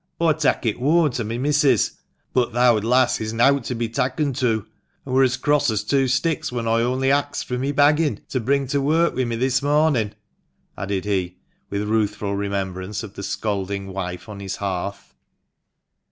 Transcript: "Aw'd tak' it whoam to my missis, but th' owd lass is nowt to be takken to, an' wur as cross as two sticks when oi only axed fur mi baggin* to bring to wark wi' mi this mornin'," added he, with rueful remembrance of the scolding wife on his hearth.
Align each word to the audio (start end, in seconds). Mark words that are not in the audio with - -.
"Aw'd 0.19 0.39
tak' 0.39 0.65
it 0.65 0.79
whoam 0.81 1.11
to 1.11 1.23
my 1.23 1.37
missis, 1.37 1.91
but 2.33 2.53
th' 2.53 2.55
owd 2.55 2.83
lass 2.83 3.21
is 3.21 3.33
nowt 3.33 3.63
to 3.65 3.75
be 3.75 3.87
takken 3.87 4.33
to, 4.39 4.65
an' 5.05 5.13
wur 5.13 5.21
as 5.21 5.37
cross 5.37 5.69
as 5.69 5.83
two 5.83 6.07
sticks 6.07 6.51
when 6.51 6.67
oi 6.67 6.81
only 6.81 7.11
axed 7.11 7.45
fur 7.45 7.59
mi 7.59 7.71
baggin* 7.71 8.19
to 8.29 8.39
bring 8.39 8.65
to 8.65 8.81
wark 8.81 9.13
wi' 9.15 9.25
mi 9.25 9.35
this 9.35 9.61
mornin'," 9.61 10.15
added 10.75 11.05
he, 11.05 11.37
with 11.69 11.87
rueful 11.87 12.35
remembrance 12.35 13.03
of 13.03 13.13
the 13.13 13.21
scolding 13.21 13.93
wife 13.93 14.27
on 14.27 14.39
his 14.39 14.55
hearth. 14.55 15.13